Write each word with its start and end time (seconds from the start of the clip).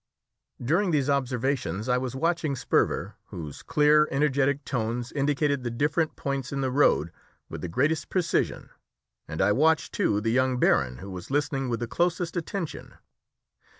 During 0.59 0.89
these 0.89 1.11
observations 1.11 1.87
I 1.87 1.99
was 1.99 2.15
watching 2.15 2.55
Sperver, 2.55 3.13
whose 3.25 3.61
clear, 3.61 4.07
energetic 4.09 4.65
tones 4.65 5.11
indicated 5.11 5.61
the 5.61 5.69
different 5.69 6.15
points 6.15 6.51
in 6.51 6.61
the 6.61 6.71
road 6.71 7.11
with 7.49 7.61
the 7.61 7.67
greatest 7.67 8.09
precision, 8.09 8.71
and 9.27 9.43
I 9.43 9.51
watched, 9.51 9.93
too, 9.93 10.19
the 10.19 10.31
young 10.31 10.57
baron, 10.57 10.97
who 10.97 11.11
was 11.11 11.29
listening 11.29 11.69
with 11.69 11.81
the 11.81 11.87
closest 11.87 12.35
attention. 12.35 12.95